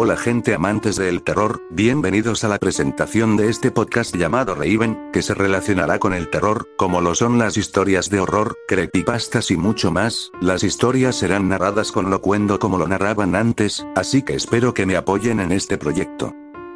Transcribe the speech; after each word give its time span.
Hola 0.00 0.16
gente 0.16 0.54
amantes 0.54 0.94
del 0.94 1.24
terror, 1.24 1.60
bienvenidos 1.70 2.44
a 2.44 2.48
la 2.48 2.58
presentación 2.58 3.36
de 3.36 3.48
este 3.48 3.72
podcast 3.72 4.14
llamado 4.14 4.54
Raven, 4.54 5.10
que 5.12 5.22
se 5.22 5.34
relacionará 5.34 5.98
con 5.98 6.14
el 6.14 6.30
terror, 6.30 6.68
como 6.76 7.00
lo 7.00 7.16
son 7.16 7.36
las 7.36 7.56
historias 7.56 8.08
de 8.08 8.20
horror, 8.20 8.56
creepypastas 8.68 9.50
y 9.50 9.56
mucho 9.56 9.90
más, 9.90 10.30
las 10.40 10.62
historias 10.62 11.16
serán 11.16 11.48
narradas 11.48 11.90
con 11.90 12.10
locuendo 12.10 12.60
como 12.60 12.78
lo 12.78 12.86
narraban 12.86 13.34
antes, 13.34 13.84
así 13.96 14.22
que 14.22 14.34
espero 14.34 14.72
que 14.72 14.86
me 14.86 14.94
apoyen 14.94 15.40
en 15.40 15.50
este 15.50 15.78
proyecto. 15.78 16.32